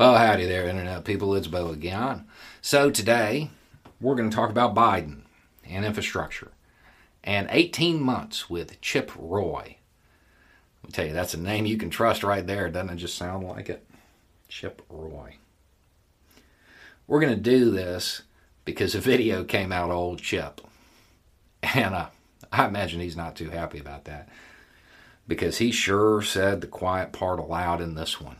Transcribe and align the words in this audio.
Well, 0.00 0.16
howdy 0.16 0.46
there, 0.46 0.66
Internet 0.66 1.04
people. 1.04 1.34
It's 1.34 1.46
Bo 1.46 1.68
again. 1.68 2.24
So, 2.62 2.90
today 2.90 3.50
we're 4.00 4.14
going 4.14 4.30
to 4.30 4.34
talk 4.34 4.48
about 4.48 4.74
Biden 4.74 5.24
and 5.68 5.84
infrastructure 5.84 6.52
and 7.22 7.46
18 7.50 8.00
months 8.00 8.48
with 8.48 8.80
Chip 8.80 9.12
Roy. 9.14 9.76
Let 10.82 10.88
me 10.88 10.90
tell 10.90 11.06
you, 11.06 11.12
that's 11.12 11.34
a 11.34 11.38
name 11.38 11.66
you 11.66 11.76
can 11.76 11.90
trust 11.90 12.22
right 12.22 12.46
there. 12.46 12.70
Doesn't 12.70 12.88
it 12.88 12.96
just 12.96 13.18
sound 13.18 13.46
like 13.46 13.68
it? 13.68 13.86
Chip 14.48 14.80
Roy. 14.88 15.36
We're 17.06 17.20
going 17.20 17.34
to 17.34 17.38
do 17.38 17.70
this 17.70 18.22
because 18.64 18.94
a 18.94 19.00
video 19.00 19.44
came 19.44 19.70
out 19.70 19.90
of 19.90 19.96
old 19.98 20.22
Chip. 20.22 20.62
And 21.62 21.94
uh, 21.94 22.06
I 22.50 22.64
imagine 22.64 23.00
he's 23.00 23.18
not 23.18 23.36
too 23.36 23.50
happy 23.50 23.78
about 23.78 24.06
that 24.06 24.30
because 25.28 25.58
he 25.58 25.70
sure 25.70 26.22
said 26.22 26.62
the 26.62 26.66
quiet 26.66 27.12
part 27.12 27.38
aloud 27.38 27.82
in 27.82 27.96
this 27.96 28.18
one. 28.18 28.36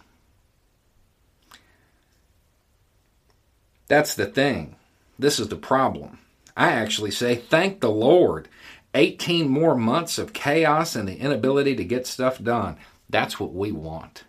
That's 3.91 4.15
the 4.15 4.27
thing. 4.27 4.77
This 5.19 5.41
is 5.41 5.49
the 5.49 5.57
problem. 5.57 6.21
I 6.57 6.71
actually 6.71 7.11
say, 7.11 7.35
thank 7.35 7.81
the 7.81 7.91
Lord. 7.91 8.49
18 8.95 9.49
more 9.49 9.75
months 9.75 10.17
of 10.17 10.33
chaos 10.33 10.95
and 10.95 11.09
the 11.09 11.19
inability 11.19 11.75
to 11.75 11.85
get 11.85 12.07
stuff 12.07 12.41
done. 12.41 12.77
That's 13.09 13.41
what 13.41 13.53
we 13.53 13.73
want. 13.73 14.23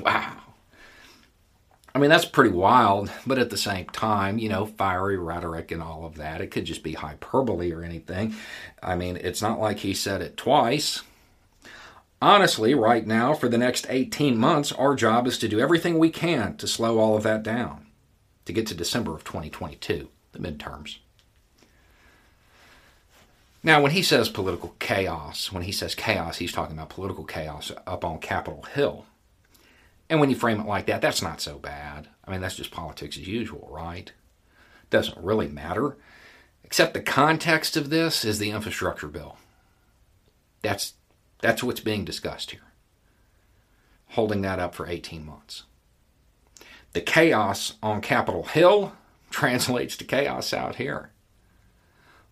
Wow. 0.00 0.38
I 1.94 1.98
mean, 1.98 2.08
that's 2.08 2.24
pretty 2.24 2.54
wild, 2.54 3.10
but 3.26 3.38
at 3.38 3.50
the 3.50 3.58
same 3.58 3.84
time, 3.84 4.38
you 4.38 4.48
know, 4.48 4.64
fiery 4.64 5.18
rhetoric 5.18 5.70
and 5.70 5.82
all 5.82 6.06
of 6.06 6.16
that. 6.16 6.40
It 6.40 6.50
could 6.50 6.64
just 6.64 6.82
be 6.82 6.94
hyperbole 6.94 7.70
or 7.70 7.82
anything. 7.82 8.34
I 8.82 8.96
mean, 8.96 9.18
it's 9.18 9.42
not 9.42 9.60
like 9.60 9.80
he 9.80 9.92
said 9.92 10.22
it 10.22 10.38
twice. 10.38 11.02
Honestly, 12.22 12.74
right 12.74 13.06
now, 13.06 13.34
for 13.34 13.50
the 13.50 13.58
next 13.58 13.86
18 13.90 14.38
months, 14.38 14.72
our 14.72 14.94
job 14.94 15.26
is 15.26 15.36
to 15.36 15.48
do 15.48 15.60
everything 15.60 15.98
we 15.98 16.08
can 16.08 16.56
to 16.56 16.66
slow 16.66 16.98
all 16.98 17.14
of 17.14 17.22
that 17.24 17.42
down 17.42 17.85
to 18.46 18.52
get 18.52 18.66
to 18.68 18.74
December 18.74 19.14
of 19.14 19.24
2022, 19.24 20.08
the 20.32 20.38
midterms. 20.38 20.98
Now, 23.62 23.82
when 23.82 23.90
he 23.90 24.02
says 24.02 24.28
political 24.28 24.76
chaos, 24.78 25.50
when 25.50 25.64
he 25.64 25.72
says 25.72 25.96
chaos, 25.96 26.38
he's 26.38 26.52
talking 26.52 26.76
about 26.76 26.88
political 26.88 27.24
chaos 27.24 27.72
up 27.86 28.04
on 28.04 28.20
Capitol 28.20 28.62
Hill. 28.62 29.06
And 30.08 30.20
when 30.20 30.30
you 30.30 30.36
frame 30.36 30.60
it 30.60 30.66
like 30.66 30.86
that, 30.86 31.00
that's 31.00 31.20
not 31.20 31.40
so 31.40 31.58
bad. 31.58 32.06
I 32.24 32.30
mean, 32.30 32.40
that's 32.40 32.54
just 32.54 32.70
politics 32.70 33.16
as 33.16 33.26
usual, 33.26 33.68
right? 33.70 34.12
Doesn't 34.88 35.18
really 35.18 35.48
matter. 35.48 35.96
Except 36.62 36.94
the 36.94 37.00
context 37.00 37.76
of 37.76 37.90
this 37.90 38.24
is 38.24 38.38
the 38.38 38.52
infrastructure 38.52 39.08
bill. 39.08 39.36
That's, 40.62 40.94
that's 41.40 41.64
what's 41.64 41.80
being 41.80 42.04
discussed 42.04 42.52
here. 42.52 42.60
Holding 44.10 44.42
that 44.42 44.60
up 44.60 44.76
for 44.76 44.86
18 44.86 45.26
months. 45.26 45.64
The 46.96 47.02
chaos 47.02 47.74
on 47.82 48.00
Capitol 48.00 48.44
Hill 48.44 48.94
translates 49.30 49.98
to 49.98 50.04
chaos 50.04 50.54
out 50.54 50.76
here. 50.76 51.10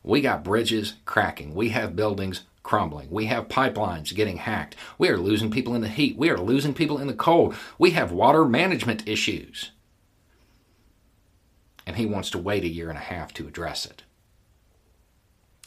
We 0.02 0.22
got 0.22 0.42
bridges 0.42 0.94
cracking. 1.04 1.54
We 1.54 1.68
have 1.68 1.94
buildings 1.94 2.44
crumbling. 2.62 3.10
We 3.10 3.26
have 3.26 3.48
pipelines 3.48 4.14
getting 4.14 4.38
hacked. 4.38 4.74
We 4.96 5.10
are 5.10 5.18
losing 5.18 5.50
people 5.50 5.74
in 5.74 5.82
the 5.82 5.88
heat. 5.88 6.16
We 6.16 6.30
are 6.30 6.38
losing 6.38 6.72
people 6.72 6.96
in 6.96 7.08
the 7.08 7.12
cold. 7.12 7.54
We 7.78 7.90
have 7.90 8.10
water 8.10 8.46
management 8.46 9.06
issues. 9.06 9.72
And 11.86 11.96
he 11.96 12.06
wants 12.06 12.30
to 12.30 12.38
wait 12.38 12.64
a 12.64 12.68
year 12.68 12.88
and 12.88 12.96
a 12.96 13.02
half 13.02 13.34
to 13.34 13.46
address 13.46 13.84
it, 13.84 14.02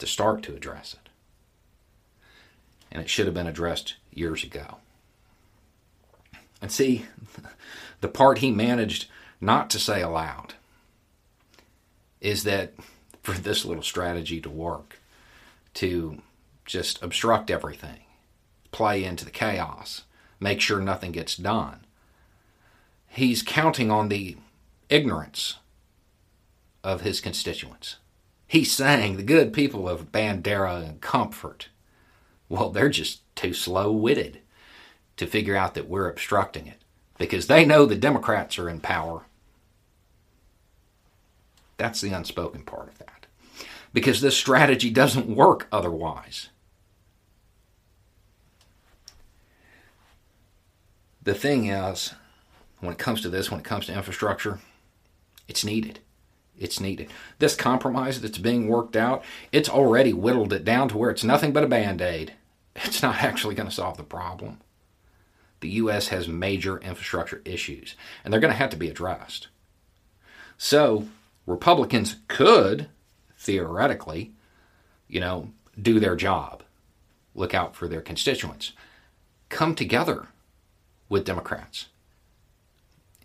to 0.00 0.08
start 0.08 0.42
to 0.42 0.56
address 0.56 0.94
it. 0.94 1.08
And 2.90 3.00
it 3.00 3.08
should 3.08 3.26
have 3.26 3.34
been 3.34 3.46
addressed 3.46 3.94
years 4.12 4.42
ago. 4.42 4.78
And 6.60 6.72
see, 6.72 7.06
the 8.00 8.08
part 8.08 8.38
he 8.38 8.50
managed 8.50 9.06
not 9.40 9.70
to 9.70 9.78
say 9.78 10.02
aloud 10.02 10.54
is 12.20 12.44
that 12.44 12.74
for 13.22 13.32
this 13.32 13.64
little 13.64 13.82
strategy 13.82 14.40
to 14.40 14.50
work, 14.50 14.98
to 15.74 16.22
just 16.64 17.02
obstruct 17.02 17.50
everything, 17.50 18.00
play 18.72 19.04
into 19.04 19.24
the 19.24 19.30
chaos, 19.30 20.02
make 20.40 20.60
sure 20.60 20.80
nothing 20.80 21.12
gets 21.12 21.36
done, 21.36 21.80
he's 23.08 23.42
counting 23.42 23.90
on 23.90 24.08
the 24.08 24.36
ignorance 24.88 25.56
of 26.82 27.02
his 27.02 27.20
constituents. 27.20 27.96
He's 28.46 28.72
saying 28.72 29.16
the 29.16 29.22
good 29.22 29.52
people 29.52 29.88
of 29.88 30.10
Bandera 30.10 30.82
and 30.82 31.00
Comfort, 31.00 31.68
well, 32.48 32.70
they're 32.70 32.88
just 32.88 33.20
too 33.36 33.52
slow 33.52 33.92
witted 33.92 34.40
to 35.18 35.26
figure 35.26 35.56
out 35.56 35.74
that 35.74 35.88
we're 35.88 36.08
obstructing 36.08 36.66
it 36.66 36.80
because 37.18 37.48
they 37.48 37.64
know 37.64 37.84
the 37.84 37.96
Democrats 37.96 38.58
are 38.58 38.70
in 38.70 38.80
power. 38.80 39.22
That's 41.76 42.00
the 42.00 42.12
unspoken 42.12 42.62
part 42.62 42.88
of 42.88 42.98
that. 42.98 43.26
Because 43.92 44.20
this 44.20 44.36
strategy 44.36 44.90
doesn't 44.90 45.28
work 45.28 45.66
otherwise. 45.70 46.48
The 51.22 51.34
thing 51.34 51.66
is, 51.66 52.14
when 52.80 52.92
it 52.92 52.98
comes 52.98 53.20
to 53.22 53.28
this, 53.28 53.50
when 53.50 53.60
it 53.60 53.66
comes 53.66 53.86
to 53.86 53.94
infrastructure, 53.94 54.60
it's 55.48 55.64
needed. 55.64 55.98
It's 56.56 56.80
needed. 56.80 57.10
This 57.38 57.54
compromise 57.54 58.20
that's 58.20 58.38
being 58.38 58.68
worked 58.68 58.96
out, 58.96 59.24
it's 59.52 59.68
already 59.68 60.12
whittled 60.12 60.52
it 60.52 60.64
down 60.64 60.88
to 60.88 60.96
where 60.98 61.10
it's 61.10 61.24
nothing 61.24 61.52
but 61.52 61.64
a 61.64 61.68
band 61.68 62.00
aid. 62.00 62.34
It's 62.76 63.02
not 63.02 63.16
actually 63.22 63.56
going 63.56 63.68
to 63.68 63.74
solve 63.74 63.96
the 63.96 64.04
problem 64.04 64.58
the 65.60 65.68
U.S. 65.70 66.08
has 66.08 66.28
major 66.28 66.78
infrastructure 66.78 67.42
issues, 67.44 67.94
and 68.24 68.32
they're 68.32 68.40
going 68.40 68.52
to 68.52 68.58
have 68.58 68.70
to 68.70 68.76
be 68.76 68.88
addressed. 68.88 69.48
So, 70.56 71.08
Republicans 71.46 72.16
could, 72.28 72.88
theoretically, 73.36 74.32
you 75.08 75.20
know, 75.20 75.50
do 75.80 76.00
their 76.00 76.16
job, 76.16 76.62
look 77.34 77.54
out 77.54 77.74
for 77.74 77.88
their 77.88 78.00
constituents, 78.00 78.72
come 79.48 79.74
together 79.74 80.28
with 81.08 81.24
Democrats 81.24 81.86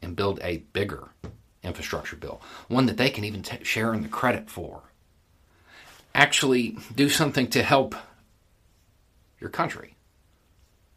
and 0.01 0.15
build 0.15 0.39
a 0.41 0.57
bigger 0.73 1.09
infrastructure 1.63 2.15
bill, 2.15 2.41
one 2.67 2.85
that 2.85 2.97
they 2.97 3.09
can 3.09 3.23
even 3.23 3.41
t- 3.41 3.63
share 3.63 3.93
in 3.93 4.01
the 4.01 4.07
credit 4.07 4.49
for. 4.49 4.83
Actually, 6.13 6.77
do 6.93 7.09
something 7.09 7.47
to 7.47 7.63
help 7.63 7.95
your 9.39 9.49
country, 9.49 9.95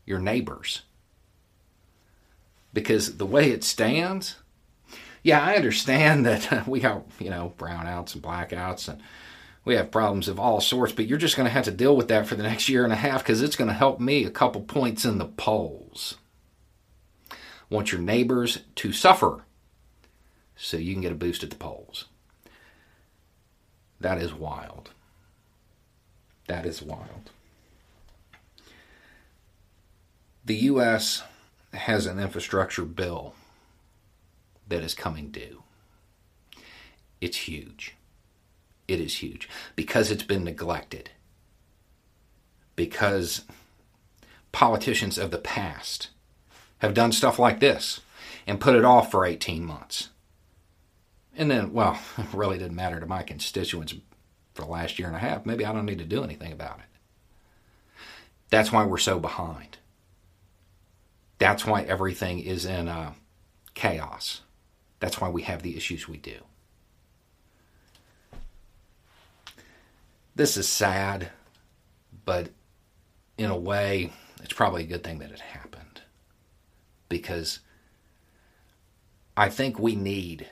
your 0.05 0.19
neighbors, 0.19 0.83
because 2.77 3.17
the 3.17 3.25
way 3.25 3.53
it 3.53 3.65
stands, 3.65 4.37
yeah, 5.23 5.43
I 5.43 5.57
understand 5.57 6.27
that 6.27 6.69
we 6.69 6.81
have, 6.81 7.05
you 7.19 7.31
know, 7.31 7.55
brownouts 7.57 8.15
and 8.15 8.23
blackouts 8.23 8.87
and 8.87 9.01
we 9.65 9.77
have 9.77 9.91
problems 9.91 10.29
of 10.29 10.39
all 10.39 10.61
sorts, 10.61 10.93
but 10.93 11.07
you're 11.07 11.17
just 11.17 11.37
going 11.37 11.47
to 11.47 11.53
have 11.53 11.65
to 11.65 11.71
deal 11.71 11.97
with 11.97 12.09
that 12.09 12.27
for 12.27 12.35
the 12.35 12.43
next 12.43 12.69
year 12.69 12.85
and 12.85 12.93
a 12.93 12.97
half 12.97 13.23
because 13.23 13.41
it's 13.41 13.57
going 13.57 13.69
to 13.69 13.75
help 13.75 13.99
me 13.99 14.25
a 14.25 14.31
couple 14.31 14.61
points 14.61 15.07
in 15.07 15.17
the 15.17 15.25
polls. 15.25 16.19
Want 17.71 17.93
your 17.93 18.01
neighbors 18.03 18.59
to 18.75 18.93
suffer 18.93 19.47
so 20.55 20.77
you 20.77 20.93
can 20.93 21.01
get 21.01 21.13
a 21.13 21.17
boost 21.17 21.43
at 21.43 21.49
the 21.49 21.57
polls. 21.57 22.05
That 24.01 24.19
is 24.19 24.35
wild. 24.35 24.91
That 26.47 26.67
is 26.67 26.83
wild. 26.83 27.31
The 30.45 30.57
U.S 30.57 31.23
has 31.77 32.07
an 32.07 32.19
infrastructure 32.19 32.85
bill 32.85 33.35
that 34.69 34.83
is 34.83 34.95
coming 34.95 35.31
due. 35.31 35.63
It's 37.21 37.37
huge. 37.37 37.95
It 38.89 39.01
is 39.01 39.17
huge 39.17 39.49
because 39.75 40.11
it's 40.11 40.23
been 40.23 40.45
neglected. 40.45 41.11
Because 42.75 43.45
politicians 44.53 45.19
of 45.19 45.31
the 45.31 45.39
past 45.39 46.09
have 46.79 46.95
done 46.95 47.13
stuff 47.13 47.39
like 47.39 47.61
this 47.61 48.01
and 48.47 48.61
put 48.61 48.77
it 48.77 48.85
off 48.85 49.11
for 49.11 49.25
18 49.25 49.65
months. 49.65 50.11
And 51.37 51.51
then, 51.51 51.73
well, 51.73 51.99
it 52.19 52.27
really 52.33 52.59
didn't 52.59 52.77
matter 52.77 53.01
to 53.01 53.07
my 53.07 53.23
constituents 53.23 53.95
for 54.55 54.63
the 54.63 54.69
last 54.69 54.99
year 54.99 55.09
and 55.09 55.17
a 55.17 55.21
half. 55.21 55.47
Maybe 55.47 55.65
I 55.65 55.73
don't 55.73 55.87
need 55.87 55.99
to 55.99 56.05
do 56.05 56.23
anything 56.23 56.53
about 56.53 56.79
it. 56.79 56.85
That's 58.51 58.73
why 58.73 58.85
we're 58.85 58.99
so 58.99 59.19
behind. 59.19 59.79
That's 61.39 61.67
why 61.67 61.83
everything 61.83 62.39
is 62.41 62.65
in 62.65 62.89
a 62.89 63.15
chaos. 63.75 64.43
That's 65.01 65.21
why 65.21 65.29
we 65.29 65.43
have 65.43 65.63
the 65.63 65.77
issues 65.77 66.09
we 66.09 66.17
do. 66.17 66.39
This 70.35 70.57
is 70.57 70.69
sad, 70.69 71.31
but 72.25 72.51
in 73.39 73.51
a 73.51 73.57
way, 73.57 74.13
it's 74.43 74.53
probably 74.53 74.85
a 74.85 74.87
good 74.87 75.05
thing 75.05 75.19
that 75.19 75.31
it 75.31 75.41
happened. 75.41 76.03
Because 77.09 77.61
I 79.37 79.49
think 79.49 79.79
we 79.79 79.95
need 79.95 80.49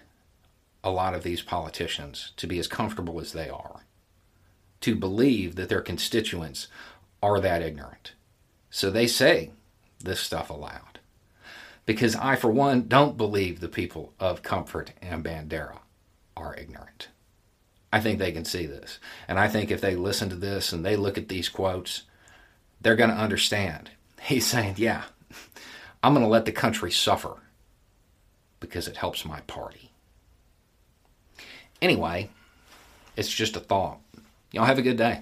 a 0.83 0.91
lot 0.91 1.15
of 1.15 1.23
these 1.23 1.41
politicians 1.41 2.33
to 2.37 2.47
be 2.47 2.59
as 2.59 2.69
comfortable 2.69 3.19
as 3.21 3.33
they 3.33 3.49
are, 3.49 3.81
to 4.83 4.95
believe 4.95 5.57
that 5.57 5.71
their 5.71 5.81
constituents 5.81 6.69
are 7.23 7.41
that 7.41 7.63
ignorant. 7.63 8.13
So 8.69 8.91
they 8.91 9.07
say 9.07 9.51
this 10.05 10.21
stuff 10.21 10.51
aloud. 10.51 11.01
Because 11.87 12.17
I, 12.17 12.37
for 12.37 12.51
one, 12.51 12.89
don't 12.89 13.17
believe 13.17 13.61
the 13.61 13.69
people 13.69 14.15
of 14.19 14.43
Comfort 14.43 14.93
and 15.03 15.25
Bandera 15.25 15.79
are 16.37 16.57
ignorant. 16.57 17.09
I 17.93 18.01
think 18.01 18.19
they 18.19 18.33
can 18.33 18.45
see 18.45 18.67
this. 18.67 18.99
And 19.29 19.39
I 19.39 19.49
think 19.49 19.71
if 19.71 19.81
they 19.81 19.95
listen 19.95 20.29
to 20.31 20.37
this 20.37 20.73
and 20.73 20.85
they 20.85 20.97
look 20.97 21.19
at 21.19 21.29
these 21.29 21.49
quotes, 21.49 22.03
they're 22.81 22.97
going 22.97 23.11
to 23.11 23.17
understand. 23.17 23.91
He's 24.23 24.47
saying, 24.47 24.75
yeah, 24.79 25.05
I'm 26.03 26.15
going 26.15 26.25
to 26.25 26.31
let 26.31 26.45
the 26.45 26.53
country 26.53 26.91
suffer 26.91 27.37
because 28.61 28.89
it 28.89 28.97
helps 28.97 29.25
my 29.25 29.41
party. 29.43 29.91
Anyway, 31.83 32.31
it's 33.17 33.33
just 33.33 33.57
a 33.57 33.61
thought. 33.61 33.99
Y'all 34.53 34.65
have 34.65 34.79
a 34.79 34.83
good 34.83 34.97
day. 34.97 35.21